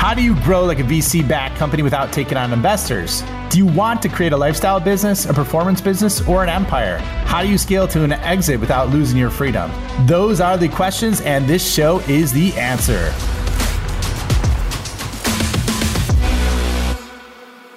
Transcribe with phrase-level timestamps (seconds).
[0.00, 3.22] How do you grow like a VC backed company without taking on investors?
[3.50, 6.96] Do you want to create a lifestyle business, a performance business, or an empire?
[7.26, 9.70] How do you scale to an exit without losing your freedom?
[10.06, 13.12] Those are the questions, and this show is the answer.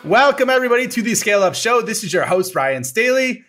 [0.05, 1.81] Welcome, everybody, to the Scale Up Show.
[1.81, 3.43] This is your host, Ryan Staley,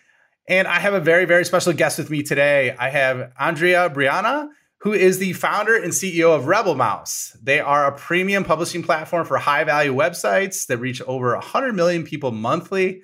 [0.49, 2.75] and I have a very, very special guest with me today.
[2.77, 4.49] I have Andrea Breanna
[4.85, 7.35] who is the founder and CEO of RebelMouse.
[7.41, 12.03] They are a premium publishing platform for high value websites that reach over 100 million
[12.03, 13.01] people monthly.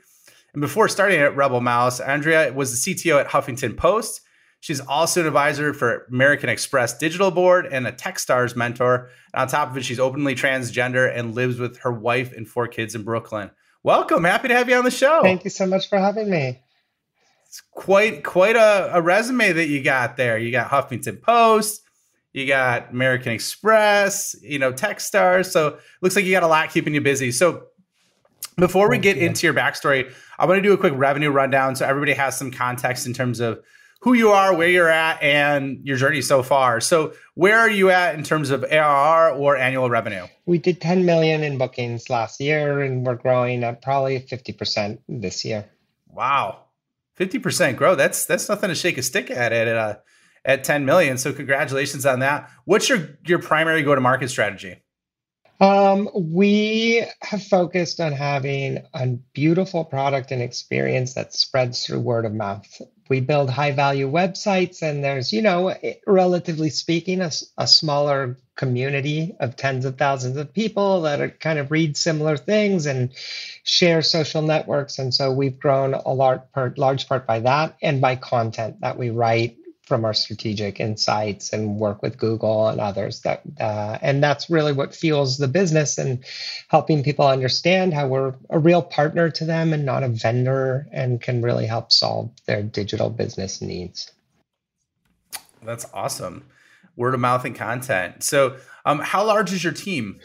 [0.53, 4.21] And before starting at RebelMouse, Andrea was the CTO at Huffington Post.
[4.59, 9.09] She's also an advisor for American Express Digital Board and a Techstars mentor.
[9.33, 12.67] And on top of it, she's openly transgender and lives with her wife and four
[12.67, 13.49] kids in Brooklyn.
[13.81, 14.23] Welcome.
[14.23, 15.23] Happy to have you on the show.
[15.23, 16.59] Thank you so much for having me
[17.51, 20.37] it's quite quite a, a resume that you got there.
[20.37, 21.81] You got Huffington Post,
[22.31, 25.51] you got American Express, you know, Techstars.
[25.51, 27.29] So looks like you got a lot keeping you busy.
[27.29, 27.63] So
[28.55, 31.85] before we get into your backstory, I want to do a quick revenue rundown so
[31.85, 33.59] everybody has some context in terms of
[33.99, 36.79] who you are, where you're at, and your journey so far.
[36.79, 40.25] So, where are you at in terms of ARR or annual revenue?
[40.45, 45.43] We did 10 million in bookings last year, and we're growing at probably 50% this
[45.43, 45.65] year.
[46.07, 46.61] Wow,
[47.21, 47.99] Fifty percent growth.
[47.99, 49.97] That's that's nothing to shake a stick at at uh,
[50.43, 51.19] at ten million.
[51.19, 52.49] So congratulations on that.
[52.65, 54.77] What's your your primary go to market strategy?
[55.59, 62.25] Um, we have focused on having a beautiful product and experience that spreads through word
[62.25, 62.81] of mouth.
[63.07, 65.75] We build high value websites, and there's, you know,
[66.07, 71.57] relatively speaking, a, a smaller community of tens of thousands of people that are kind
[71.57, 73.09] of read similar things and
[73.63, 74.99] share social networks.
[74.99, 78.99] And so we've grown a large part, large part by that and by content that
[78.99, 83.21] we write from our strategic insights and work with Google and others.
[83.21, 86.23] That uh, and that's really what fuels the business and
[86.67, 91.19] helping people understand how we're a real partner to them and not a vendor, and
[91.19, 94.11] can really help solve their digital business needs.
[95.63, 96.43] That's awesome.
[96.95, 98.23] Word of mouth and content.
[98.23, 100.19] So, um, how large is your team?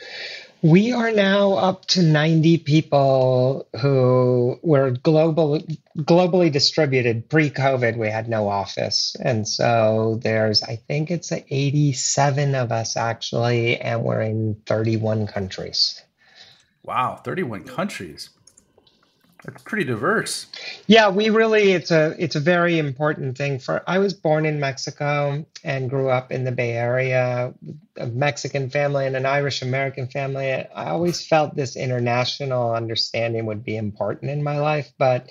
[0.62, 5.60] We are now up to 90 people who were global,
[5.98, 7.28] globally distributed.
[7.28, 9.14] Pre COVID, we had no office.
[9.20, 16.02] And so there's, I think it's 87 of us actually, and we're in 31 countries.
[16.82, 18.30] Wow, 31 countries.
[19.48, 20.46] It's pretty diverse.
[20.86, 24.58] Yeah, we really it's a it's a very important thing for I was born in
[24.58, 27.54] Mexico and grew up in the Bay Area,
[27.96, 30.50] a Mexican family and an Irish American family.
[30.50, 35.28] I always felt this international understanding would be important in my life, but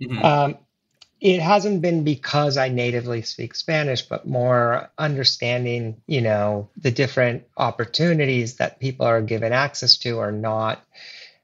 [0.00, 0.22] mm-hmm.
[0.22, 0.58] um,
[1.20, 7.44] it hasn't been because I natively speak Spanish, but more understanding, you know, the different
[7.56, 10.84] opportunities that people are given access to or not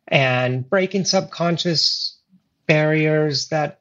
[0.09, 2.17] and breaking subconscious
[2.67, 3.81] barriers that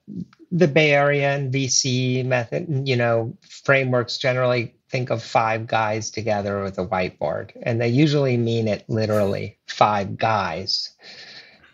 [0.51, 6.61] the Bay Area and VC method, you know, frameworks generally think of five guys together
[6.63, 10.93] with a whiteboard, and they usually mean it literally five guys.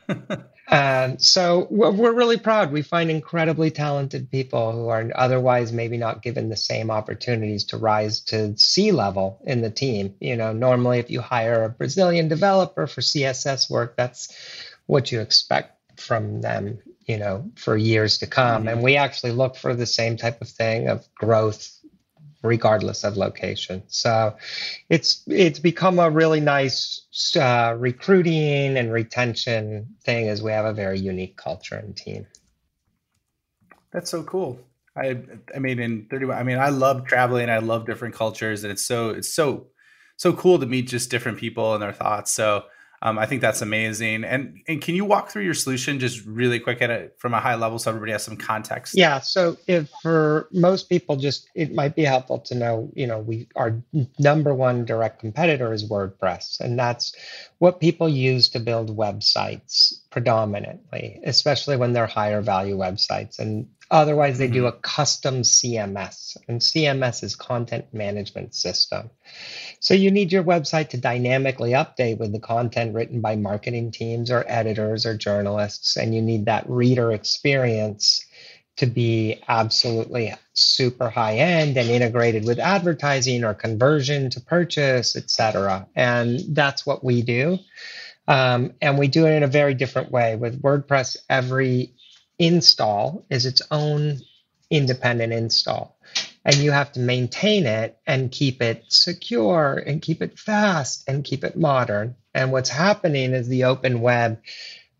[0.70, 2.72] um, so we're really proud.
[2.72, 7.78] We find incredibly talented people who are otherwise maybe not given the same opportunities to
[7.78, 10.16] rise to C level in the team.
[10.20, 14.36] You know, normally if you hire a Brazilian developer for CSS work, that's
[14.88, 18.68] what you expect from them you know for years to come mm-hmm.
[18.70, 21.74] and we actually look for the same type of thing of growth
[22.44, 24.36] regardless of location so
[24.90, 30.74] it's it's become a really nice uh, recruiting and retention thing is we have a
[30.74, 32.28] very unique culture and team.
[33.92, 34.60] That's so cool.
[34.96, 35.18] I
[35.56, 37.50] i mean in 31 i mean i love traveling.
[37.50, 39.68] I love different cultures and it's so it's so
[40.18, 42.32] so cool to meet just different people and their thoughts.
[42.32, 42.66] So
[43.02, 44.24] um, I think that's amazing.
[44.24, 47.40] And and can you walk through your solution just really quick at it from a
[47.40, 48.96] high level so everybody has some context?
[48.98, 49.20] Yeah.
[49.20, 53.48] So if for most people, just it might be helpful to know, you know, we
[53.56, 53.80] our
[54.18, 57.16] number one direct competitor is WordPress, and that's
[57.60, 63.38] what people use to build websites predominantly, especially when they're higher value websites.
[63.38, 64.54] And otherwise, they mm-hmm.
[64.54, 69.10] do a custom CMS, and CMS is content management system.
[69.80, 74.32] So you need your website to dynamically update with the content written by marketing teams
[74.32, 75.98] or editors or journalists.
[75.98, 78.26] And you need that reader experience
[78.78, 85.30] to be absolutely super high end and integrated with advertising or conversion to purchase, et
[85.30, 85.88] cetera.
[85.96, 87.58] And that's what we do.
[88.28, 90.36] Um, and we do it in a very different way.
[90.36, 91.94] With WordPress, every
[92.40, 94.20] install is its own
[94.70, 95.98] independent install
[96.48, 101.26] and you have to maintain it and keep it secure and keep it fast and
[101.26, 102.16] keep it modern.
[102.34, 104.42] And what's happening is the open web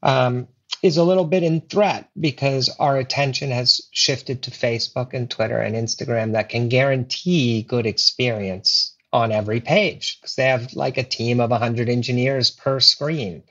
[0.04, 0.50] um,
[0.84, 5.58] is a little bit in threat because our attention has shifted to Facebook and Twitter
[5.58, 11.04] and Instagram that can guarantee good experience on every page because they have like a
[11.04, 13.42] team of 100 engineers per screen.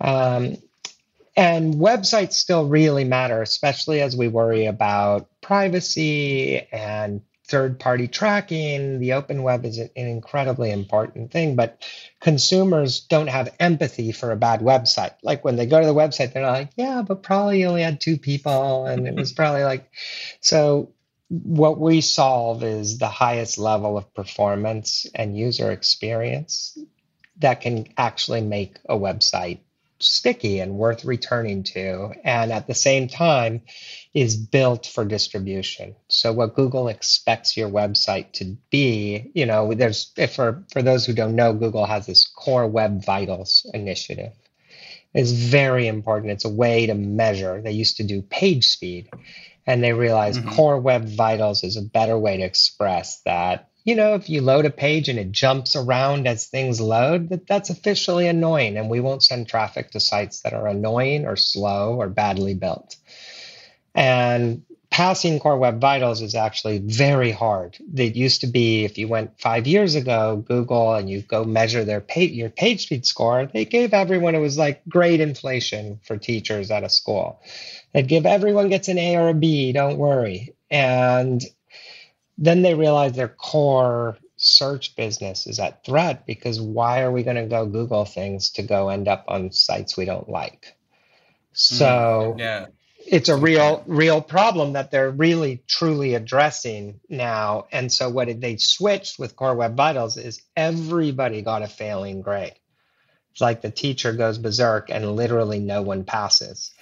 [0.00, 0.58] Um,
[1.36, 8.98] and websites still really matter, especially as we worry about privacy and third party tracking.
[8.98, 11.86] The open web is an incredibly important thing, but
[12.20, 15.14] consumers don't have empathy for a bad website.
[15.22, 18.18] Like when they go to the website, they're like, yeah, but probably only had two
[18.18, 18.86] people.
[18.86, 19.90] And it was probably like,
[20.40, 20.92] so
[21.28, 26.78] what we solve is the highest level of performance and user experience
[27.38, 29.58] that can actually make a website
[29.98, 32.12] sticky and worth returning to.
[32.24, 33.62] And at the same time,
[34.14, 35.94] is built for distribution.
[36.08, 41.12] So what Google expects your website to be, you know, there's for for those who
[41.12, 44.32] don't know, Google has this Core Web Vitals initiative.
[45.12, 46.32] It's very important.
[46.32, 47.60] It's a way to measure.
[47.62, 49.10] They used to do page speed,
[49.66, 50.54] and they realized mm-hmm.
[50.54, 53.68] Core Web Vitals is a better way to express that.
[53.86, 57.46] You know, if you load a page and it jumps around as things load, that
[57.46, 61.94] that's officially annoying, and we won't send traffic to sites that are annoying or slow
[61.94, 62.96] or badly built.
[63.94, 67.78] And passing Core Web Vitals is actually very hard.
[67.94, 71.84] It used to be if you went five years ago, Google, and you go measure
[71.84, 76.16] their page, your page speed score, they gave everyone it was like grade inflation for
[76.16, 77.40] teachers at a school.
[77.92, 80.56] They'd give everyone gets an A or a B, don't worry.
[80.72, 81.40] And
[82.38, 87.36] then they realized their core search business is at threat because why are we going
[87.36, 90.76] to go Google things to go end up on sites we don't like?
[91.52, 92.66] So mm, yeah.
[92.98, 97.66] it's a real real problem that they're really truly addressing now.
[97.72, 102.54] And so what they switched with core web vitals is everybody got a failing grade.
[103.32, 106.72] It's like the teacher goes berserk and literally no one passes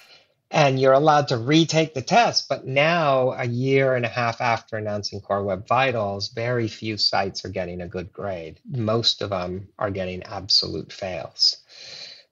[0.51, 4.77] and you're allowed to retake the test but now a year and a half after
[4.77, 9.67] announcing core web vitals very few sites are getting a good grade most of them
[9.77, 11.57] are getting absolute fails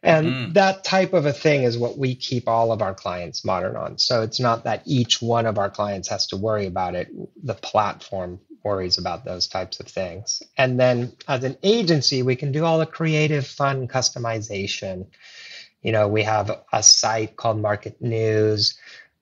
[0.04, 0.54] and mm.
[0.54, 3.98] that type of a thing is what we keep all of our clients modern on.
[3.98, 7.07] So it's not that each one of our clients has to worry about it.
[7.42, 10.44] The platform worries about those types of things.
[10.57, 15.07] And then as an agency, we can do all the creative, fun customization.
[15.83, 18.75] You know, we have a site called Market News,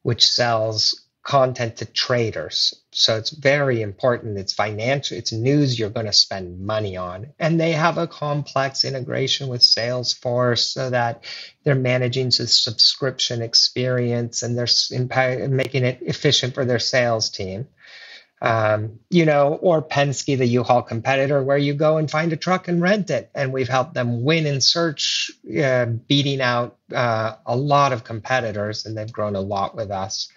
[0.03, 2.73] which sells content to traders.
[2.91, 4.39] So it's very important.
[4.39, 7.33] It's financial, it's news you're going to spend money on.
[7.39, 11.23] And they have a complex integration with Salesforce so that
[11.63, 17.67] they're managing the subscription experience and they're making it efficient for their sales team.
[18.43, 22.67] Um, you know, or Penske, the U-Haul competitor, where you go and find a truck
[22.67, 23.29] and rent it.
[23.35, 25.29] And we've helped them win in search,
[25.63, 30.29] uh, beating out uh, a lot of competitors, and they've grown a lot with us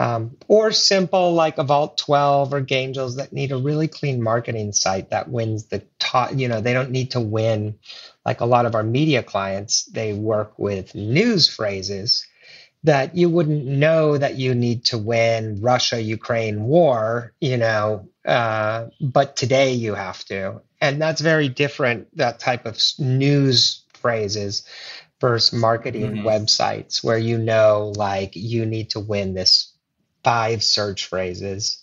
[0.00, 4.72] um, or simple like a Vault 12 or Gaingels that need a really clean marketing
[4.72, 6.30] site that wins the top.
[6.34, 7.78] You know, they don't need to win
[8.24, 9.84] like a lot of our media clients.
[9.84, 12.26] They work with news phrases
[12.84, 17.32] that you wouldn't know that you need to win Russia Ukraine war.
[17.40, 22.16] You know, uh, but today you have to, and that's very different.
[22.16, 24.64] That type of news phrases
[25.20, 26.26] versus marketing mm-hmm.
[26.26, 29.74] websites where you know like you need to win this
[30.24, 31.82] five search phrases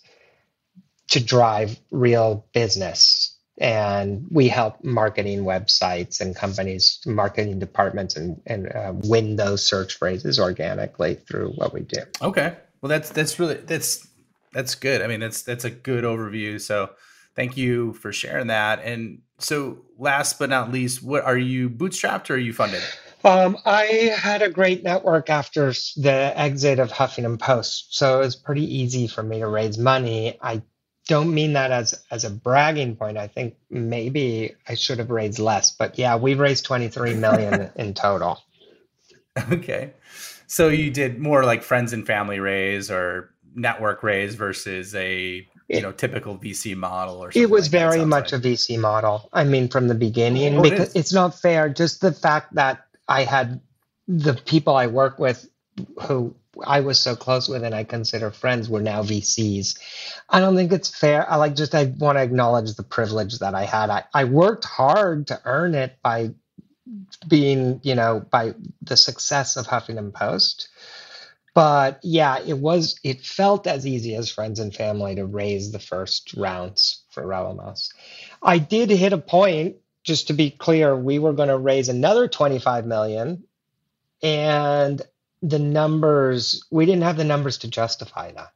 [1.08, 3.37] to drive real business.
[3.60, 9.98] And we help marketing websites and companies, marketing departments, and, and uh, win those search
[9.98, 12.02] phrases organically through what we do.
[12.22, 14.06] Okay, well that's that's really that's
[14.52, 15.02] that's good.
[15.02, 16.60] I mean, that's that's a good overview.
[16.60, 16.90] So
[17.34, 18.80] thank you for sharing that.
[18.82, 22.82] And so, last but not least, what are you bootstrapped or are you funded?
[23.24, 28.36] Um, I had a great network after the exit of Huffington Post, so it was
[28.36, 30.38] pretty easy for me to raise money.
[30.40, 30.62] I
[31.08, 33.18] don't mean that as as a bragging point.
[33.18, 37.94] I think maybe I should have raised less, but yeah, we've raised 23 million in
[37.94, 38.40] total.
[39.50, 39.92] Okay.
[40.46, 45.80] So you did more like friends and family raise or network raise versus a you
[45.80, 47.42] know typical VC model or something.
[47.42, 48.44] it was like very much like.
[48.44, 49.28] a VC model.
[49.32, 52.86] I mean from the beginning oh, because it it's not fair just the fact that
[53.08, 53.60] I had
[54.06, 55.48] the people I work with
[56.02, 56.34] who
[56.66, 59.78] I was so close with and I consider friends were now VCs.
[60.28, 61.30] I don't think it's fair.
[61.30, 63.90] I like just I want to acknowledge the privilege that I had.
[63.90, 66.32] I, I worked hard to earn it by
[67.28, 70.68] being, you know, by the success of Huffington Post.
[71.54, 72.98] but yeah, it was.
[73.04, 77.90] It felt as easy as friends and family to raise the first rounds for RebelMouse.
[78.42, 79.76] I did hit a point.
[80.04, 83.44] Just to be clear, we were going to raise another 25 million,
[84.22, 85.02] and
[85.42, 88.52] the numbers we didn't have the numbers to justify that.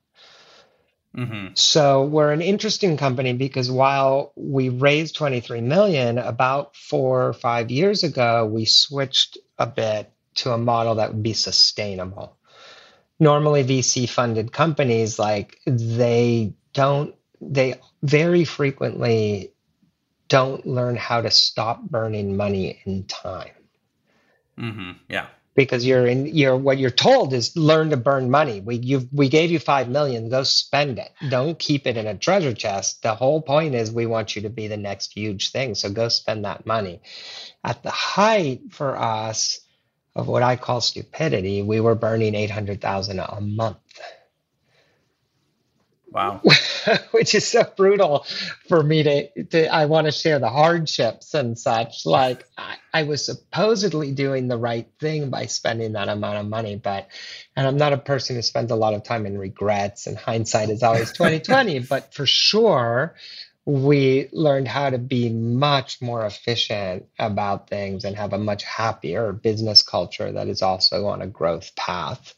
[1.17, 1.49] Mm-hmm.
[1.55, 7.71] So we're an interesting company because while we raised 23 million about four or five
[7.71, 12.39] years ago, we switched a bit to a model that would be sustainable.
[13.21, 19.53] Normally, VC funded companies like they don't, they very frequently
[20.29, 23.51] don't learn how to stop burning money in time.
[24.59, 24.93] Mm-hmm.
[25.09, 28.61] Yeah because you're in you're what you're told is learn to burn money.
[28.61, 31.11] We you we gave you five million, go spend it.
[31.29, 33.03] Don't keep it in a treasure chest.
[33.03, 35.75] The whole point is we want you to be the next huge thing.
[35.75, 37.01] So go spend that money.
[37.65, 39.61] At the height for us
[40.15, 43.79] of what I call stupidity, we were burning eight hundred thousand a month.
[46.13, 46.43] Wow.
[47.13, 48.27] Which is so brutal
[48.69, 52.05] for me to, to I want to share the hardships and such.
[52.05, 56.77] Like I, I, was supposedly doing the right thing by spending that amount of money,
[56.77, 57.09] but
[57.57, 60.69] and I'm not a person who spends a lot of time in regrets and hindsight
[60.69, 63.15] is always 2020, but for sure
[63.65, 69.33] we learned how to be much more efficient about things and have a much happier
[69.33, 72.35] business culture that is also on a growth path.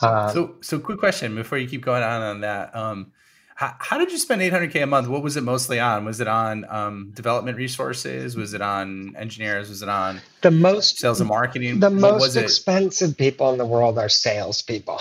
[0.00, 2.74] Uh, so, so quick question before you keep going on on that.
[2.74, 3.12] Um,
[3.56, 5.08] how, how, did you spend 800k a month?
[5.08, 6.04] What was it mostly on?
[6.04, 8.36] Was it on um, development resources?
[8.36, 9.68] Was it on engineers?
[9.68, 11.80] Was it on the most sales and marketing?
[11.80, 15.00] The what most expensive people in the world are salespeople.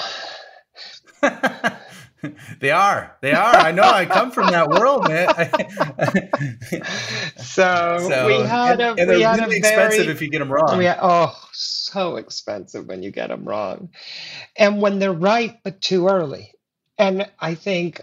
[2.60, 3.16] they are.
[3.22, 3.56] They are.
[3.56, 3.84] I know.
[3.84, 5.28] I come from that world, man.
[7.38, 8.90] so, so, we had a.
[8.90, 10.82] And, and we they're had really a expensive very, if you get them wrong.
[10.82, 11.40] Had, oh,
[11.92, 13.90] so expensive when you get them wrong,
[14.56, 16.54] and when they're right but too early.
[16.98, 18.02] And I think.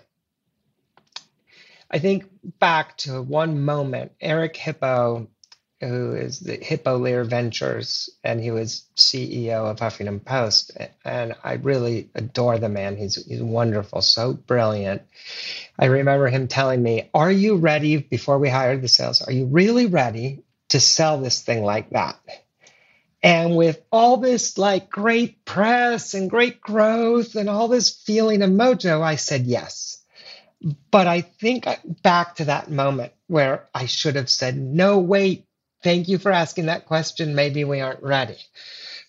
[1.91, 2.25] I think
[2.59, 5.29] back to one moment, Eric Hippeau
[5.89, 10.73] who is the Hippeau Lerer Ventures, and he was CEO of Huffington Post.
[11.05, 12.97] And I really adore the man.
[12.97, 15.03] He's he's wonderful, so brilliant.
[15.79, 19.47] I remember him telling me, "Are you ready?" Before we hired the sales, are you
[19.47, 22.19] really ready to sell this thing like that?
[23.25, 28.51] And with all this like great press and great growth and all this feeling of
[28.51, 30.05] mojo, I said yes.
[30.91, 31.67] But I think
[32.03, 35.47] back to that moment where I should have said, no, wait,
[35.83, 37.35] thank you for asking that question.
[37.35, 38.37] Maybe we aren't ready.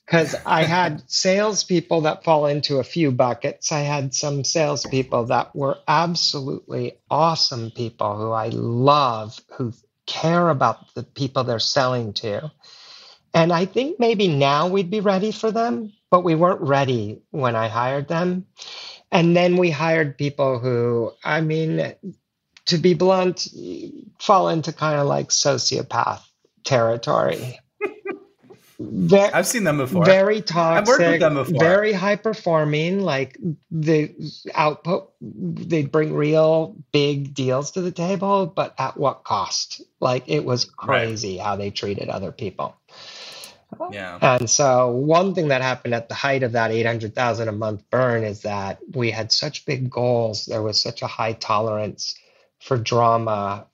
[0.05, 3.73] Because I had salespeople that fall into a few buckets.
[3.73, 9.73] I had some salespeople that were absolutely awesome people who I love, who
[10.05, 12.49] care about the people they're selling to.
[13.35, 17.53] And I think maybe now we'd be ready for them, but we weren't ready when
[17.53, 18.45] I hired them.
[19.11, 21.93] And then we hired people who, I mean,
[22.67, 23.45] to be blunt,
[24.19, 26.21] fall into kind of like sociopath
[26.63, 27.59] territory.
[28.79, 30.05] Very, I've seen them before.
[30.05, 30.81] Very toxic.
[30.81, 31.59] I've worked with them before.
[31.59, 33.01] Very high performing.
[33.01, 33.37] Like
[33.69, 34.13] the
[34.53, 39.81] output, they bring real big deals to the table, but at what cost?
[39.99, 41.45] Like it was crazy right.
[41.45, 42.75] how they treated other people.
[43.91, 44.17] Yeah.
[44.21, 48.23] And so one thing that happened at the height of that 800,000 a month burn
[48.23, 50.45] is that we had such big goals.
[50.45, 52.15] There was such a high tolerance
[52.59, 53.67] for drama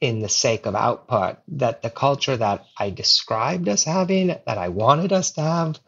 [0.00, 4.68] in the sake of output that the culture that I described us having, that I
[4.68, 5.78] wanted us to have,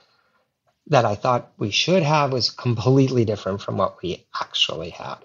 [0.88, 5.18] that I thought we should have was completely different from what we actually had.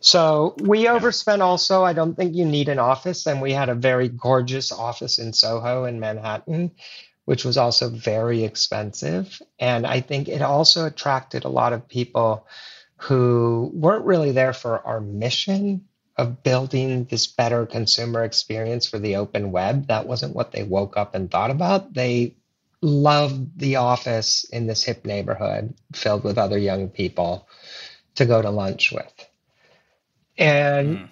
[0.00, 1.84] So we overspent also.
[1.84, 3.26] I don't think you need an office.
[3.26, 6.72] And we had a very gorgeous office in Soho in Manhattan,
[7.30, 9.40] which was also very expensive.
[9.60, 12.44] And I think it also attracted a lot of people
[12.96, 19.14] who weren't really there for our mission of building this better consumer experience for the
[19.14, 19.86] open web.
[19.86, 21.94] That wasn't what they woke up and thought about.
[21.94, 22.34] They
[22.82, 27.46] loved the office in this hip neighborhood filled with other young people
[28.16, 29.28] to go to lunch with.
[30.36, 31.08] And, mm.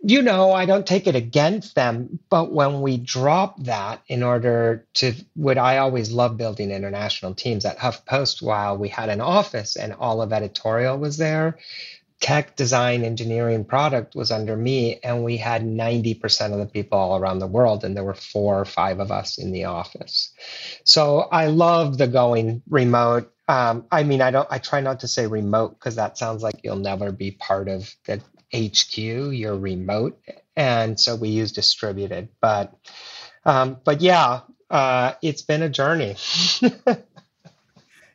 [0.00, 4.86] You know, I don't take it against them, but when we drop that in order
[4.94, 9.76] to what I always love building international teams at HuffPost, while we had an office
[9.76, 11.58] and all of editorial was there,
[12.20, 17.16] tech design engineering product was under me and we had 90% of the people all
[17.16, 20.32] around the world and there were four or five of us in the office.
[20.84, 23.32] So i love the going remote.
[23.46, 26.56] Um, i mean i don't i try not to say remote because that sounds like
[26.62, 28.20] you'll never be part of the
[28.52, 30.20] hq you're remote
[30.56, 32.74] and so we use distributed but
[33.44, 34.40] um, but yeah
[34.70, 36.16] uh, it's been a journey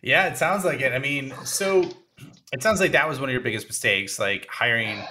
[0.04, 0.92] Yeah, it sounds like it.
[0.92, 1.90] I mean, so
[2.52, 5.02] it sounds like that was one of your biggest mistakes, like hiring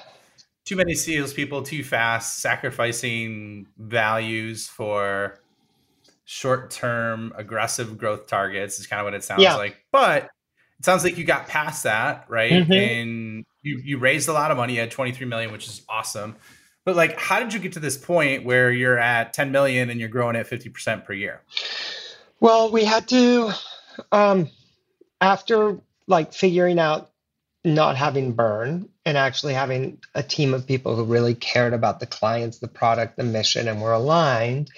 [0.66, 5.40] too many salespeople too fast, sacrificing values for
[6.24, 9.56] short-term aggressive growth targets is kind of what it sounds yeah.
[9.56, 9.76] like.
[9.90, 10.24] But
[10.78, 12.52] it sounds like you got past that, right?
[12.52, 12.72] Mm-hmm.
[12.72, 14.74] And you you raised a lot of money.
[14.74, 16.36] You had 23 million, which is awesome.
[16.84, 20.00] But like, how did you get to this point where you're at 10 million and
[20.00, 21.40] you're growing at 50% per year?
[22.40, 23.52] Well, we had to,
[24.10, 24.48] um,
[25.20, 25.78] after
[26.08, 27.10] like figuring out
[27.64, 32.06] not having burn and actually having a team of people who really cared about the
[32.06, 34.68] clients, the product, the mission, and were aligned.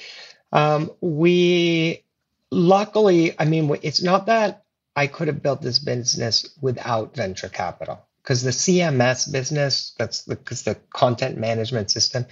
[0.53, 2.05] Um, we
[2.51, 4.65] luckily, I mean, it's not that
[4.95, 10.37] I could have built this business without venture capital because the CMS business, that's the,
[10.37, 12.25] the content management system,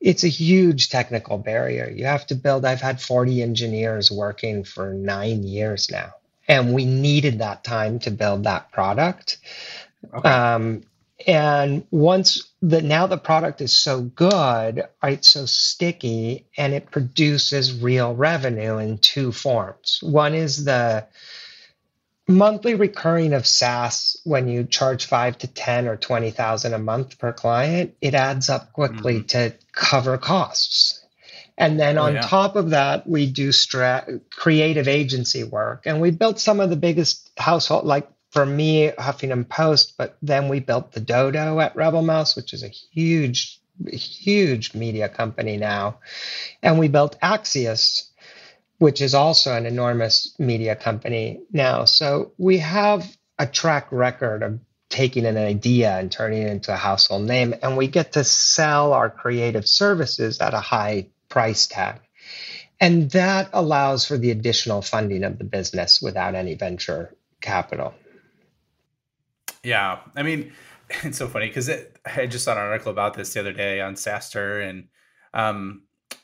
[0.00, 1.90] it's a huge technical barrier.
[1.90, 6.14] You have to build, I've had 40 engineers working for nine years now,
[6.46, 9.38] and we needed that time to build that product.
[10.14, 10.28] Okay.
[10.28, 10.84] Um,
[11.26, 17.80] and once the now the product is so good, right, so sticky, and it produces
[17.80, 19.98] real revenue in two forms.
[20.00, 21.08] One is the
[22.28, 27.32] monthly recurring of SaaS when you charge five to 10 or 20,000 a month per
[27.32, 29.26] client, it adds up quickly mm-hmm.
[29.26, 31.04] to cover costs.
[31.56, 32.20] And then oh, on yeah.
[32.20, 35.86] top of that, we do stra- creative agency work.
[35.86, 40.48] And we built some of the biggest household, like for me, Huffington Post, but then
[40.48, 43.58] we built the Dodo at RebelMouse, which is a huge,
[43.90, 45.98] huge media company now.
[46.62, 48.07] And we built Axios,
[48.78, 51.84] which is also an enormous media company now.
[51.84, 53.06] So we have
[53.38, 57.76] a track record of taking an idea and turning it into a household name, and
[57.76, 62.00] we get to sell our creative services at a high price tag.
[62.80, 67.92] And that allows for the additional funding of the business without any venture capital.
[69.64, 69.98] Yeah.
[70.16, 70.52] I mean,
[71.02, 71.68] it's so funny because
[72.06, 74.88] I just saw an article about this the other day on SaaStr, and
[75.34, 75.82] um,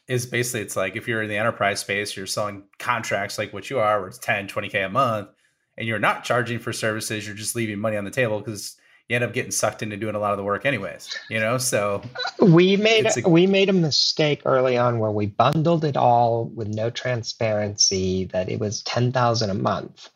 [0.09, 3.71] is basically it's like if you're in the enterprise space, you're selling contracts like what
[3.71, 5.29] you are, where it's 10, 20K a month,
[5.77, 8.77] and you're not charging for services, you're just leaving money on the table because
[9.09, 11.59] you end up getting sucked into doing a lot of the work anyways, you know?
[11.59, 12.03] So
[12.41, 16.69] we made a, we made a mistake early on where we bundled it all with
[16.69, 20.09] no transparency that it was 10,000 a month.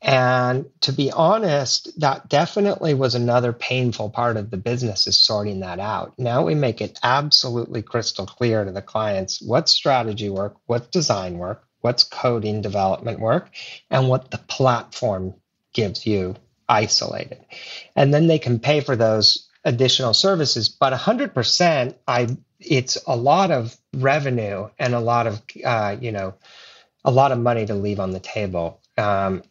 [0.00, 5.60] And to be honest, that definitely was another painful part of the business is sorting
[5.60, 6.18] that out.
[6.18, 11.38] Now we make it absolutely crystal clear to the clients what strategy work, what design
[11.38, 13.50] work, what's coding development work,
[13.90, 15.34] and what the platform
[15.72, 16.36] gives you
[16.68, 17.44] isolated.
[17.96, 20.68] And then they can pay for those additional services.
[20.68, 26.34] But 100%, I it's a lot of revenue and a lot of uh, you know
[27.04, 28.80] a lot of money to leave on the table.
[28.96, 29.42] Um,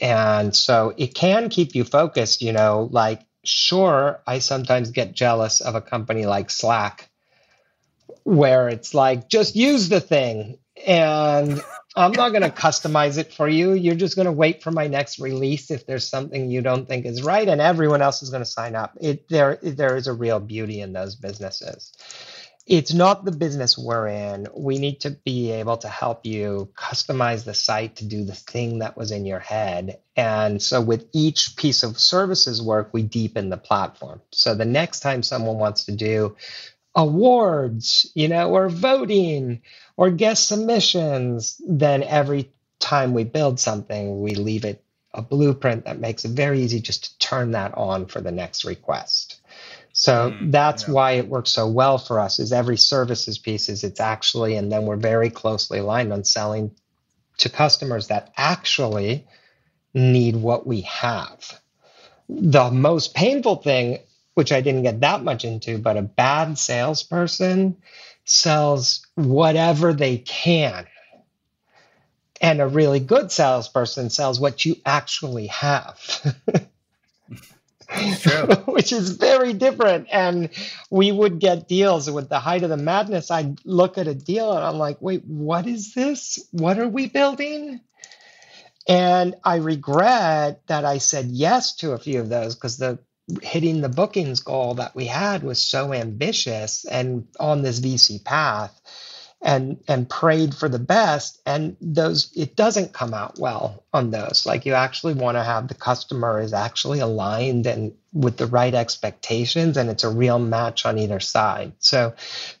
[0.00, 5.60] and so it can keep you focused, you know, like, sure, I sometimes get jealous
[5.60, 7.08] of a company like Slack
[8.24, 10.58] where it's like, just use the thing.
[10.86, 11.62] And
[11.94, 13.72] I'm not going to customize it for you.
[13.72, 17.06] You're just going to wait for my next release if there's something you don't think
[17.06, 18.96] is right, and everyone else is going to sign up.
[19.00, 21.92] It there there is a real beauty in those businesses
[22.66, 24.48] it's not the business we're in.
[24.54, 28.78] We need to be able to help you customize the site to do the thing
[28.78, 30.00] that was in your head.
[30.16, 34.22] And so with each piece of services work, we deepen the platform.
[34.30, 36.36] So the next time someone wants to do
[36.94, 39.60] awards, you know, or voting
[39.96, 46.00] or guest submissions, then every time we build something, we leave it a blueprint that
[46.00, 49.33] makes it very easy just to turn that on for the next request.
[49.94, 50.92] So mm, that's yeah.
[50.92, 54.70] why it works so well for us is every services piece is it's actually, and
[54.70, 56.72] then we're very closely aligned on selling
[57.38, 59.24] to customers that actually
[59.94, 61.60] need what we have.
[62.28, 63.98] The most painful thing,
[64.34, 67.76] which I didn't get that much into, but a bad salesperson
[68.24, 70.88] sells whatever they can.
[72.40, 76.34] And a really good salesperson sells what you actually have.
[78.66, 80.08] which is very different.
[80.10, 80.50] And
[80.90, 83.30] we would get deals with the height of the madness.
[83.30, 86.46] I'd look at a deal and I'm like, wait, what is this?
[86.52, 87.80] What are we building?
[88.86, 92.98] And I regret that I said yes to a few of those because the
[93.42, 98.78] hitting the bookings goal that we had was so ambitious and on this VC path
[99.44, 104.46] and and prayed for the best and those it doesn't come out well on those
[104.46, 108.74] like you actually want to have the customer is actually aligned and with the right
[108.74, 112.14] expectations and it's a real match on either side so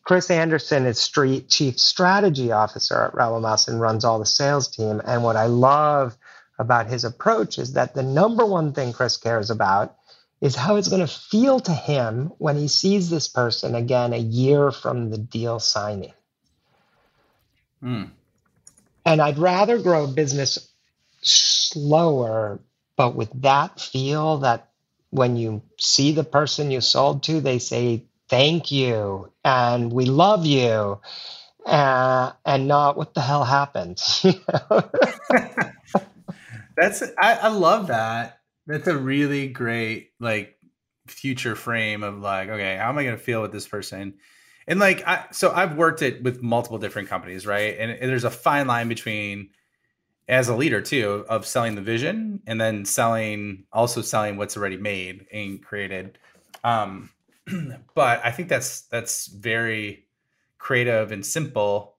[0.04, 5.00] chris anderson is street chief strategy officer at Rebel and runs all the sales team
[5.04, 6.16] and what i love
[6.58, 9.96] about his approach is that the number one thing Chris cares about
[10.40, 14.18] is how it's going to feel to him when he sees this person again a
[14.18, 16.12] year from the deal signing.
[17.84, 18.10] Mm.
[19.04, 20.70] And I'd rather grow a business
[21.20, 22.60] slower,
[22.96, 24.70] but with that feel that
[25.10, 30.46] when you see the person you sold to, they say, thank you and we love
[30.46, 31.00] you.
[31.64, 33.98] Uh, and not what the hell happened.
[36.76, 38.40] That's I, I love that.
[38.66, 40.58] That's a really great like
[41.06, 44.14] future frame of like, okay, how am I going to feel with this person?
[44.66, 47.76] And like, I, so I've worked it with multiple different companies, right?
[47.78, 49.50] And, and there's a fine line between,
[50.28, 54.78] as a leader too, of selling the vision and then selling, also selling what's already
[54.78, 56.18] made and created.
[56.62, 57.10] Um,
[57.94, 60.06] but I think that's that's very
[60.58, 61.96] creative and simple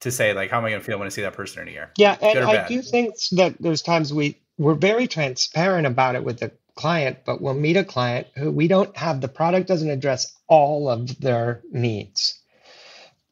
[0.00, 1.68] to say like, how am I going to feel when I see that person in
[1.68, 1.90] a year?
[1.96, 6.40] Yeah, and I do think that there's times we we're very transparent about it with
[6.40, 10.32] the client, but we'll meet a client who we don't have the product doesn't address
[10.48, 12.40] all of their needs.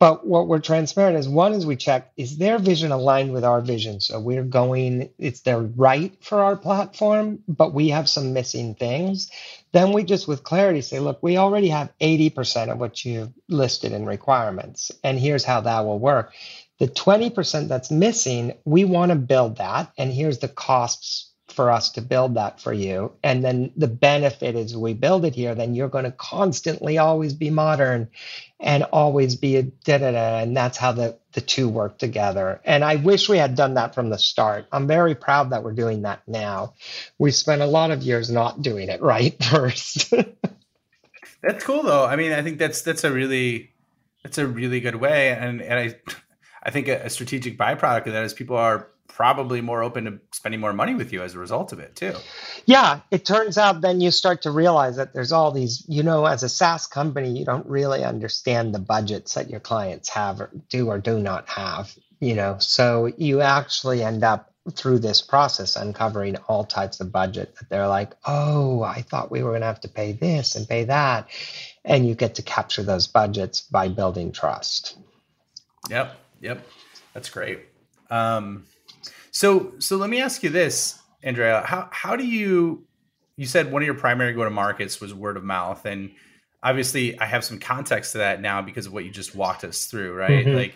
[0.03, 3.61] But what we're transparent is one is we check is their vision aligned with our
[3.61, 4.01] vision.
[4.01, 9.31] So we're going, it's their right for our platform, but we have some missing things.
[9.71, 13.93] Then we just with clarity say, look, we already have 80% of what you've listed
[13.93, 14.91] in requirements.
[15.05, 16.33] And here's how that will work.
[16.81, 19.93] The 20% that's missing, we want to build that.
[19.97, 23.13] And here's the costs for us to build that for you.
[23.23, 27.33] And then the benefit is we build it here, then you're going to constantly always
[27.35, 28.09] be modern
[28.59, 30.39] and always be a da da da.
[30.39, 32.61] And that's how the, the two work together.
[32.65, 34.67] And I wish we had done that from the start.
[34.73, 36.75] I'm very proud that we're doing that now.
[37.19, 40.13] We spent a lot of years not doing it right first.
[41.43, 42.05] that's cool though.
[42.05, 43.73] I mean, I think that's that's a really
[44.23, 45.31] that's a really good way.
[45.31, 45.97] And and I
[46.63, 50.19] I think a, a strategic byproduct of that is people are probably more open to
[50.33, 52.15] spending more money with you as a result of it too.
[52.67, 56.25] Yeah, it turns out then you start to realize that there's all these, you know,
[56.25, 60.51] as a SaaS company, you don't really understand the budgets that your clients have or
[60.69, 62.57] do or do not have, you know.
[62.59, 67.89] So you actually end up through this process uncovering all types of budget that they're
[67.89, 71.29] like, "Oh, I thought we were going to have to pay this and pay that."
[71.85, 74.97] And you get to capture those budgets by building trust.
[75.91, 76.17] Yep.
[76.41, 76.65] Yep.
[77.13, 77.61] That's great.
[78.09, 78.65] Um,
[79.33, 81.63] so so let me ask you this, Andrea.
[81.67, 82.87] How how do you
[83.37, 86.13] you said one of your primary go to markets was word of mouth and
[86.63, 89.87] obviously I have some context to that now because of what you just walked us
[89.87, 90.47] through, right?
[90.47, 90.57] Mm-hmm.
[90.57, 90.75] Like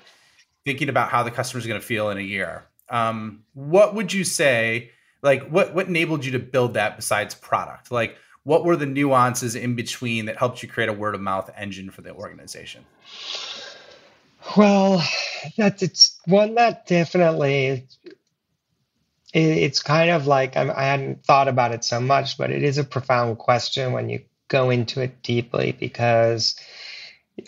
[0.65, 2.65] thinking about how the customer is going to feel in a year.
[2.89, 4.91] Um, what would you say
[5.23, 7.93] like what what enabled you to build that besides product?
[7.93, 11.51] Like what were the nuances in between that helped you create a word of mouth
[11.57, 12.85] engine for the organization?
[14.57, 15.03] Well,
[15.57, 17.87] that's it's one that definitely
[19.33, 22.85] it's kind of like I hadn't thought about it so much, but it is a
[22.85, 26.57] profound question when you go into it deeply because,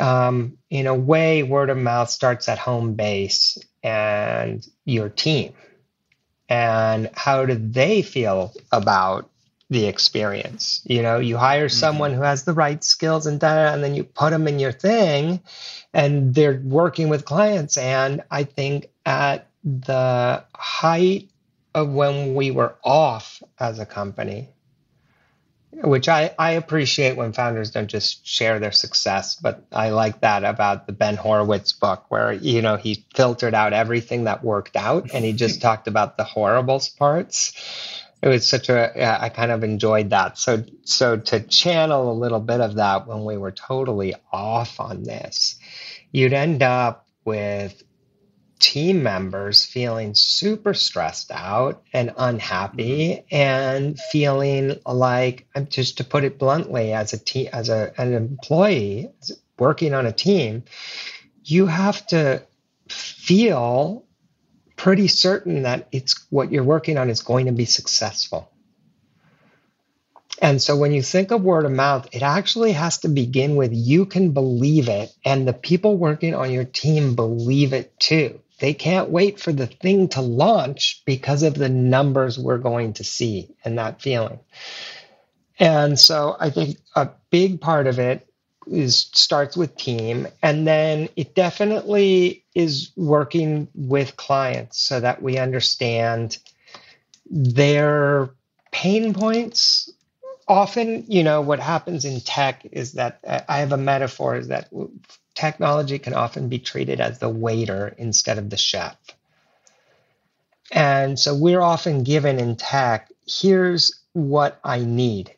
[0.01, 5.55] um, in a way, word of mouth starts at home base and your team.
[6.49, 9.31] And how do they feel about
[9.71, 10.81] the experience?
[10.85, 11.79] You know, you hire mm-hmm.
[11.79, 14.73] someone who has the right skills and data, and then you put them in your
[14.73, 15.41] thing,
[15.93, 17.77] and they're working with clients.
[17.77, 21.29] And I think at the height
[21.79, 24.51] of when we were off as a company,
[25.73, 30.45] which I, I appreciate when founders don't just share their success, but I like that
[30.45, 35.11] about the Ben Horowitz book where, you know, he filtered out everything that worked out
[35.13, 37.53] and he just talked about the horrible parts.
[38.21, 40.39] It was such a, I kind of enjoyed that.
[40.39, 45.05] So, so to channel a little bit of that when we were totally off on
[45.05, 45.57] this,
[46.11, 47.83] you'd end up with
[48.59, 53.35] team members feeling super stressed out and unhappy mm-hmm.
[53.35, 58.15] and feeling like I'm just to put it bluntly as a team as a, an
[58.15, 59.11] employee
[59.59, 60.65] working on a team
[61.45, 62.43] you have to
[62.89, 64.05] feel
[64.77, 68.51] pretty certain that it's what you're working on is going to be successful.
[70.41, 73.73] And so when you think of word of mouth, it actually has to begin with
[73.73, 78.75] you can believe it, and the people working on your team believe it too they
[78.75, 83.55] can't wait for the thing to launch because of the numbers we're going to see
[83.65, 84.41] and that feeling.
[85.59, 88.29] And so I think a big part of it
[88.71, 95.39] is starts with team and then it definitely is working with clients so that we
[95.39, 96.39] understand
[97.31, 98.31] their
[98.71, 99.91] pain points
[100.47, 104.69] often you know what happens in tech is that i have a metaphor is that
[105.39, 108.97] technology can often be treated as the waiter instead of the chef.
[110.73, 115.33] And so we're often given in tech, here's what I need.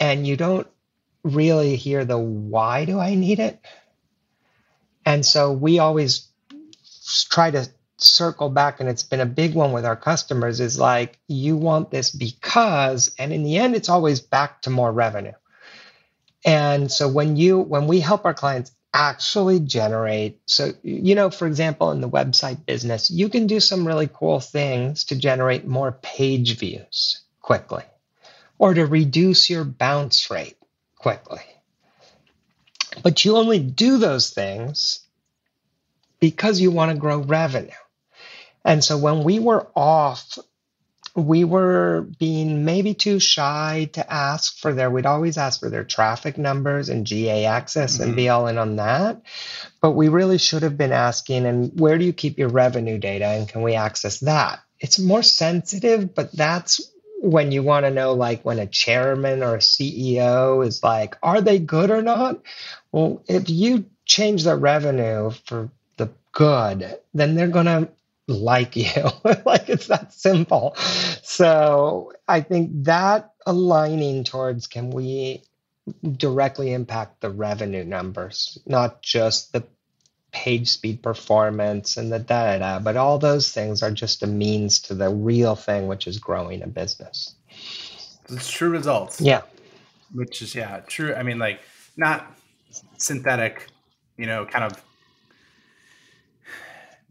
[0.00, 0.66] And you don't
[1.22, 3.60] really hear the why do I need it?
[5.04, 6.26] And so we always
[7.28, 11.18] try to circle back and it's been a big one with our customers is like
[11.28, 15.34] you want this because and in the end it's always back to more revenue
[16.46, 20.40] and so when you when we help our clients actually generate.
[20.46, 24.40] So you know for example in the website business you can do some really cool
[24.40, 27.84] things to generate more page views quickly
[28.58, 30.56] or to reduce your bounce rate
[30.96, 31.40] quickly.
[33.02, 35.00] But you only do those things
[36.18, 37.70] because you want to grow revenue.
[38.64, 40.38] And so when we were off,
[41.14, 45.84] we were being maybe too shy to ask for their, we'd always ask for their
[45.84, 48.02] traffic numbers and GA access mm-hmm.
[48.04, 49.22] and be all in on that.
[49.80, 53.26] But we really should have been asking, and where do you keep your revenue data
[53.26, 54.60] and can we access that?
[54.78, 56.90] It's more sensitive, but that's
[57.22, 61.40] when you want to know, like when a chairman or a CEO is like, are
[61.40, 62.40] they good or not?
[62.92, 67.88] Well, if you change the revenue for the good, then they're going to
[68.30, 69.04] like you.
[69.44, 70.74] like it's that simple.
[71.22, 75.42] So I think that aligning towards can we
[76.16, 79.64] directly impact the revenue numbers, not just the
[80.32, 84.94] page speed performance and the data, but all those things are just a means to
[84.94, 87.34] the real thing, which is growing a business.
[88.28, 89.20] It's true results.
[89.20, 89.42] Yeah.
[90.14, 91.14] Which is, yeah, true.
[91.14, 91.60] I mean, like,
[91.96, 92.32] not
[92.96, 93.66] synthetic,
[94.16, 94.82] you know, kind of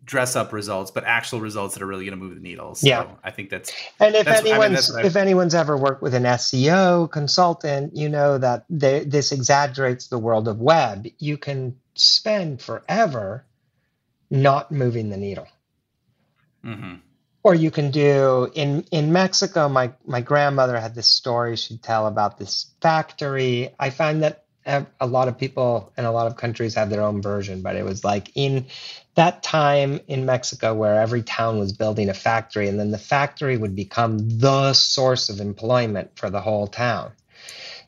[0.04, 2.76] dress up results, but actual results that are really going to move the needle.
[2.76, 3.72] So yeah, I think that's.
[4.00, 8.10] And if that's, anyone's I mean, if anyone's ever worked with an SEO consultant, you
[8.10, 11.08] know that they, this exaggerates the world of web.
[11.20, 13.46] You can spend forever
[14.30, 15.48] not moving the needle.
[16.64, 16.96] Mm-hmm.
[17.42, 19.70] Or you can do in in Mexico.
[19.70, 23.74] My my grandmother had this story she'd tell about this factory.
[23.80, 24.44] I find that
[25.00, 27.84] a lot of people in a lot of countries have their own version, but it
[27.84, 28.68] was like in
[29.16, 33.58] that time in Mexico where every town was building a factory, and then the factory
[33.58, 37.12] would become the source of employment for the whole town.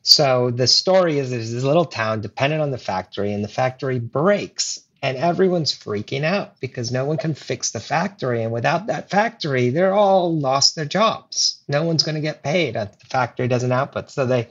[0.01, 3.99] So the story is there's this little town dependent on the factory, and the factory
[3.99, 8.43] breaks, and everyone's freaking out because no one can fix the factory.
[8.43, 11.61] And without that factory, they're all lost their jobs.
[11.67, 14.11] No one's going to get paid if the factory doesn't output.
[14.11, 14.49] So they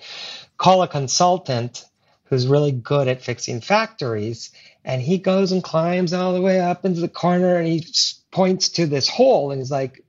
[0.57, 1.85] call a consultant
[2.31, 4.51] who's really good at fixing factories.
[4.85, 7.85] And he goes and climbs all the way up into the corner and he
[8.31, 10.03] points to this hole and he's like,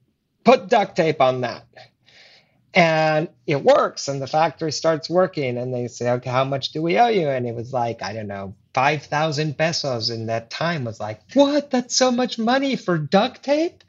[0.44, 1.66] put duct tape on that.
[2.74, 5.58] And it works, and the factory starts working.
[5.58, 7.28] And they say, okay, how much do we owe you?
[7.28, 11.70] And it was like, I don't know, 5,000 pesos in that time was like, what?
[11.70, 13.84] That's so much money for duct tape?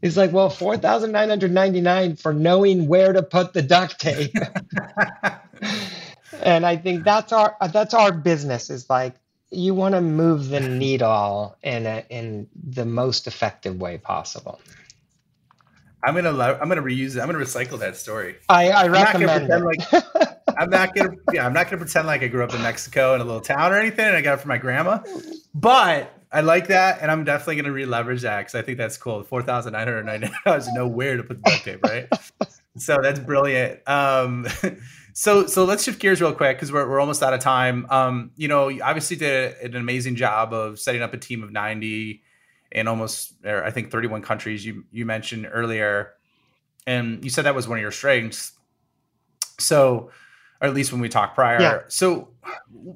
[0.00, 4.32] He's like, well, 4,999 for knowing where to put the duct tape.
[6.42, 9.14] and I think that's our that's our business is like
[9.50, 14.60] you want to move the needle in a, in the most effective way possible.
[16.04, 17.20] I'm gonna I'm gonna reuse it.
[17.20, 18.36] I'm gonna recycle that story.
[18.48, 20.04] I, I recommend I'm not it.
[20.14, 23.14] Like, I'm not gonna yeah I'm not gonna pretend like I grew up in Mexico
[23.14, 25.00] in a little town or anything, and I got it from my grandma.
[25.54, 29.24] But I like that, and I'm definitely gonna re-leverage that because I think that's cool.
[29.24, 32.08] Four thousand nine hundred ninety dollars, know where to put the duct tape, right?
[32.76, 33.80] so that's brilliant.
[33.88, 34.46] Um,
[35.18, 37.88] so so let's shift gears real quick because we're, we're almost out of time.
[37.90, 41.50] Um, you know, you obviously did an amazing job of setting up a team of
[41.50, 42.22] 90
[42.70, 46.12] in almost or I think 31 countries you you mentioned earlier.
[46.86, 48.52] And you said that was one of your strengths.
[49.58, 50.12] So
[50.62, 51.60] or at least when we talked prior.
[51.60, 51.80] Yeah.
[51.88, 52.28] So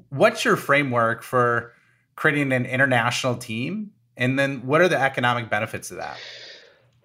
[0.07, 1.73] what's your framework for
[2.15, 3.91] creating an international team?
[4.15, 6.15] And then what are the economic benefits of that?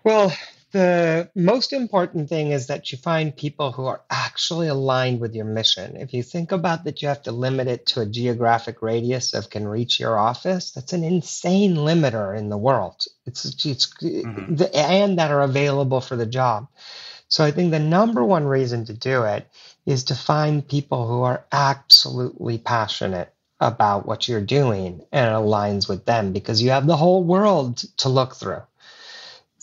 [0.05, 0.33] Well,
[0.71, 5.47] the most important thing is that you find people who are actually aligned with your
[5.47, 5.97] mission.
[5.97, 9.49] If you think about that, you have to limit it to a geographic radius of
[9.49, 10.73] can reach your office.
[10.73, 13.05] That's an insane limiter in the world.
[13.25, 14.57] It's it's mm-hmm.
[14.57, 16.69] the, and that are available for the job.
[17.29, 19.47] So I think the number one reason to do it
[19.87, 25.89] is to find people who are absolutely passionate about what you're doing and it aligns
[25.89, 28.63] with them because you have the whole world to look through.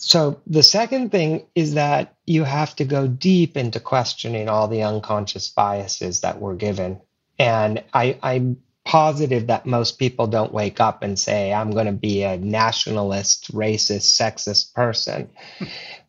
[0.06, 4.84] So the second thing is that you have to go deep into questioning all the
[4.84, 7.00] unconscious biases that we're given.
[7.40, 11.92] And I, I'm positive that most people don't wake up and say, I'm going to
[11.92, 15.28] be a nationalist, racist, sexist person.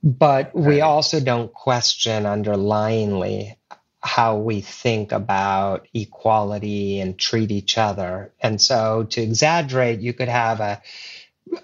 [0.04, 3.56] but we also don't question underlyingly
[4.00, 8.32] how we think about equality and treat each other.
[8.40, 10.84] And so to exaggerate, you could have a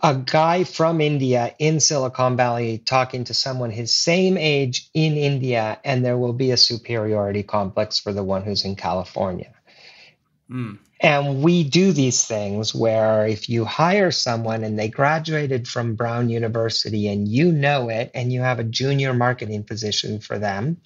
[0.01, 5.79] a guy from India in Silicon Valley talking to someone his same age in India,
[5.83, 9.53] and there will be a superiority complex for the one who's in California.
[10.49, 10.79] Mm.
[10.99, 16.29] And we do these things where if you hire someone and they graduated from Brown
[16.29, 20.77] University and you know it and you have a junior marketing position for them,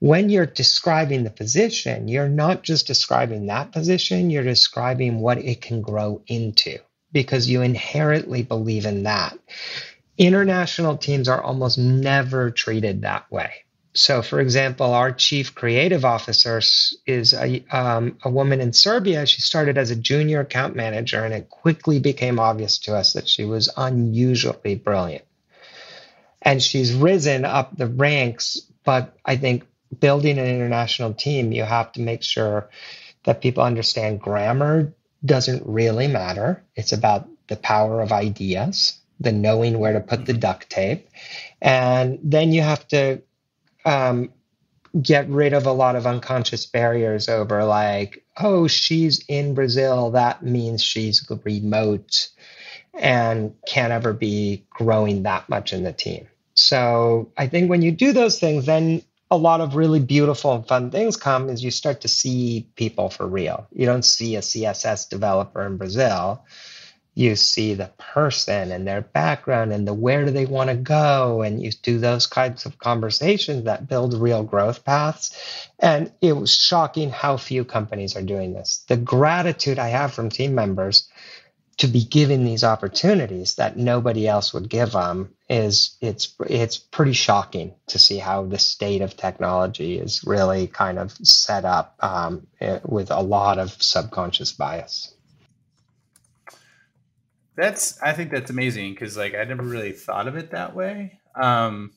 [0.00, 5.60] when you're describing the position, you're not just describing that position, you're describing what it
[5.60, 6.78] can grow into
[7.12, 9.38] because you inherently believe in that.
[10.18, 13.52] International teams are almost never treated that way.
[13.94, 16.62] So, for example, our chief creative officer
[17.06, 19.26] is a, um, a woman in Serbia.
[19.26, 23.28] She started as a junior account manager, and it quickly became obvious to us that
[23.28, 25.24] she was unusually brilliant.
[26.40, 28.60] And she's risen up the ranks.
[28.82, 29.64] But I think
[30.00, 32.70] building an international team, you have to make sure
[33.24, 36.62] that people understand grammar doesn't really matter.
[36.74, 41.08] It's about the power of ideas, the knowing where to put the duct tape.
[41.60, 43.22] And then you have to
[43.84, 44.32] um,
[45.00, 50.10] get rid of a lot of unconscious barriers over, like, oh, she's in Brazil.
[50.12, 52.28] That means she's remote
[52.94, 56.28] and can't ever be growing that much in the team.
[56.54, 59.02] So I think when you do those things, then
[59.32, 63.08] a lot of really beautiful and fun things come is you start to see people
[63.08, 63.66] for real.
[63.72, 66.44] You don't see a CSS developer in Brazil.
[67.14, 71.40] You see the person and their background and the where do they want to go.
[71.40, 75.70] And you do those kinds of conversations that build real growth paths.
[75.78, 78.84] And it was shocking how few companies are doing this.
[78.88, 81.08] The gratitude I have from team members
[81.78, 87.12] to be given these opportunities that nobody else would give them is it's it's pretty
[87.12, 92.46] shocking to see how the state of technology is really kind of set up um,
[92.60, 95.14] eh, with a lot of subconscious bias.
[97.56, 101.20] That's I think that's amazing because like I never really thought of it that way.
[101.34, 101.92] Um,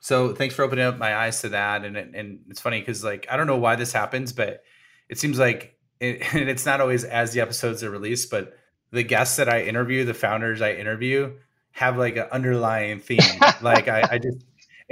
[0.00, 3.26] so thanks for opening up my eyes to that, and and it's funny because like
[3.30, 4.62] I don't know why this happens, but
[5.10, 8.56] it seems like it, and it's not always as the episodes are released, but
[8.90, 11.32] the guests that I interview, the founders I interview,
[11.72, 13.20] have like an underlying theme.
[13.62, 14.44] like I, I just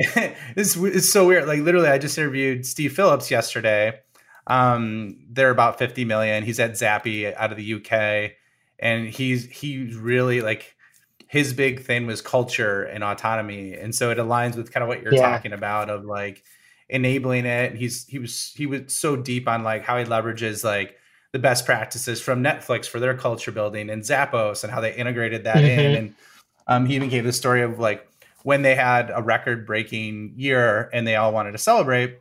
[0.57, 1.49] it's it's so weird.
[1.49, 4.01] Like literally, I just interviewed Steve Phillips yesterday.
[4.47, 6.45] Um, they're about 50 million.
[6.45, 8.33] He's at Zappi out of the UK,
[8.79, 10.77] and he's he's really like
[11.27, 15.03] his big thing was culture and autonomy, and so it aligns with kind of what
[15.03, 15.29] you're yeah.
[15.29, 16.45] talking about of like
[16.89, 17.75] enabling it.
[17.75, 20.97] He's he was he was so deep on like how he leverages like
[21.33, 25.45] the best practices from Netflix for their culture building and Zappos and how they integrated
[25.45, 25.81] that mm-hmm.
[25.81, 25.95] in.
[25.97, 26.15] And
[26.67, 28.09] um, he even gave the story of like
[28.45, 32.19] when they had a record breaking year and they all wanted to celebrate.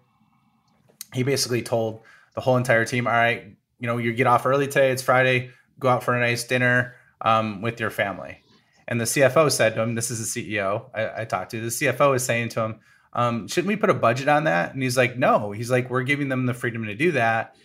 [1.13, 2.01] He basically told
[2.35, 4.91] the whole entire team, all right, you know, you get off early today.
[4.91, 5.51] It's Friday.
[5.79, 8.41] Go out for a nice dinner um, with your family.
[8.89, 11.61] And the CFO said to him, this is the CEO I, I talked to.
[11.61, 12.79] The CFO is saying to him,
[13.17, 14.73] um, shouldn't we put a budget on that?
[14.73, 15.51] And he's like, no.
[15.51, 17.55] He's like, we're giving them the freedom to do that.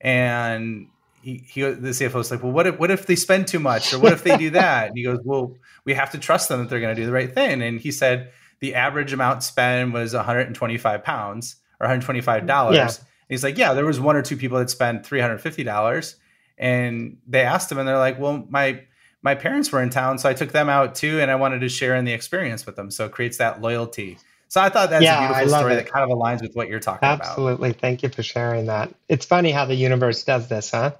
[0.00, 0.88] And
[1.20, 3.92] he, he the CFO was like, well, what if what if they spend too much,
[3.92, 4.88] or what if they do that?
[4.88, 7.12] And he goes, well, we have to trust them that they're going to do the
[7.12, 7.62] right thing.
[7.62, 12.76] And he said the average amount spent was 125 pounds or 125 dollars.
[12.76, 12.90] Yeah.
[13.28, 16.16] He's like, yeah, there was one or two people that spent 350 dollars,
[16.56, 18.82] and they asked him, and they're like, well, my
[19.20, 21.68] my parents were in town, so I took them out too, and I wanted to
[21.68, 22.90] share in the experience with them.
[22.90, 24.16] So it creates that loyalty.
[24.52, 25.76] So I thought that's yeah, a beautiful story it.
[25.76, 27.22] that kind of aligns with what you're talking Absolutely.
[27.22, 27.52] about.
[27.52, 27.72] Absolutely.
[27.72, 28.94] Thank you for sharing that.
[29.08, 30.92] It's funny how the universe does this, huh?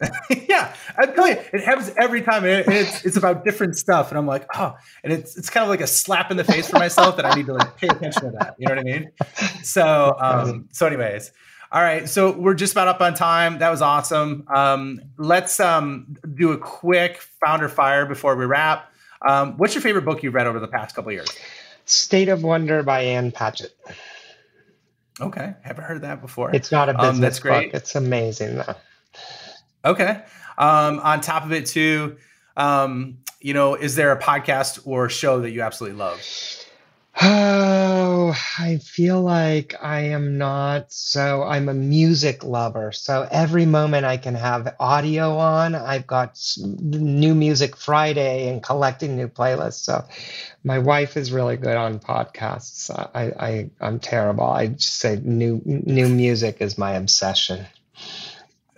[0.48, 2.44] yeah, I tell you, it happens every time.
[2.44, 5.70] It, it's it's about different stuff, and I'm like, oh, and it's it's kind of
[5.70, 8.22] like a slap in the face for myself that I need to like pay attention
[8.22, 8.54] to that.
[8.58, 9.10] You know what I mean?
[9.64, 11.32] So um, so anyways,
[11.72, 12.08] all right.
[12.08, 13.58] So we're just about up on time.
[13.58, 14.46] That was awesome.
[14.54, 18.88] Um, let's um do a quick founder fire before we wrap.
[19.26, 21.28] Um, what's your favorite book you've read over the past couple years?
[21.84, 23.76] State of Wonder by Ann Patchett.
[25.20, 26.54] Okay, haven't heard that before.
[26.54, 27.72] It's not a business um, that's great.
[27.72, 27.80] book.
[27.80, 28.74] It's amazing though.
[29.84, 30.22] Okay.
[30.58, 32.16] Um, on top of it, too,
[32.56, 36.20] um, you know, is there a podcast or show that you absolutely love?
[37.24, 40.92] Oh, I feel like I am not.
[40.92, 42.90] So I'm a music lover.
[42.90, 49.16] So every moment I can have audio on, I've got new music Friday and collecting
[49.16, 49.84] new playlists.
[49.84, 50.04] So
[50.64, 52.90] my wife is really good on podcasts.
[52.90, 54.46] I, I I'm terrible.
[54.46, 57.66] I just say new new music is my obsession.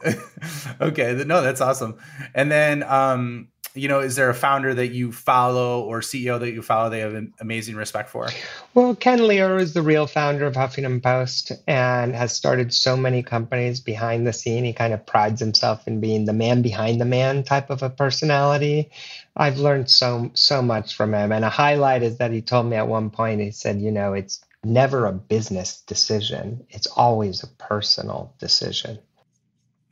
[0.83, 1.97] okay, no, that's awesome.
[2.35, 6.53] And then um, you know, is there a founder that you follow or CEO that
[6.53, 8.29] you follow they have an amazing respect for?
[8.73, 13.25] Well, Ken Lerer is the real founder of Huffington Post and has started so many
[13.25, 14.65] companies behind the scene.
[14.65, 17.91] He kind of prides himself in being the man behind the man type of a
[17.91, 18.91] personality.
[19.37, 21.33] I've learned so so much from him.
[21.33, 24.13] And a highlight is that he told me at one point, he said, you know,
[24.13, 26.65] it's never a business decision.
[26.71, 29.01] It's always a personal decision.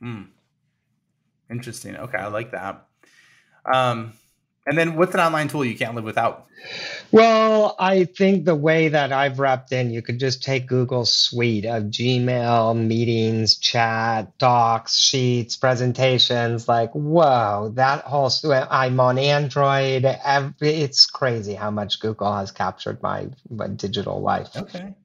[0.01, 0.27] Mm.
[1.49, 1.97] Interesting.
[1.97, 2.87] Okay, I like that.
[3.65, 4.13] Um,
[4.65, 6.47] and then what's an online tool you can't live without?
[7.11, 11.65] Well, I think the way that I've wrapped in, you could just take Google's suite
[11.65, 16.69] of Gmail, meetings, chat, docs, sheets, presentations.
[16.69, 18.63] Like, whoa, that whole suite.
[18.71, 20.05] I'm on Android.
[20.61, 24.55] It's crazy how much Google has captured my, my digital life.
[24.55, 24.95] Okay.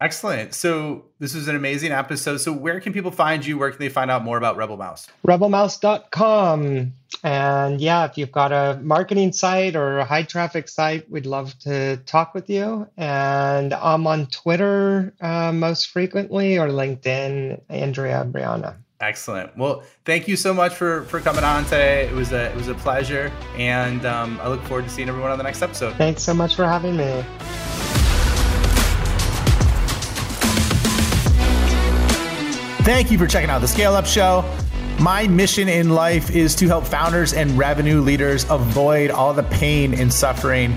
[0.00, 0.54] Excellent.
[0.54, 2.38] So this is an amazing episode.
[2.38, 3.56] So where can people find you?
[3.56, 5.08] Where can they find out more about RebelMouse?
[5.26, 6.92] Rebelmouse.com.
[7.22, 11.58] And yeah, if you've got a marketing site or a high traffic site, we'd love
[11.60, 12.88] to talk with you.
[12.96, 18.76] And I'm on Twitter uh, most frequently or LinkedIn, Andrea Breanna.
[19.00, 19.56] Excellent.
[19.56, 22.06] Well, thank you so much for for coming on today.
[22.06, 25.30] It was a it was a pleasure, and um, I look forward to seeing everyone
[25.30, 25.94] on the next episode.
[25.96, 27.24] Thanks so much for having me.
[32.84, 34.44] Thank you for checking out the Scale Up Show.
[35.00, 39.94] My mission in life is to help founders and revenue leaders avoid all the pain
[39.94, 40.76] and suffering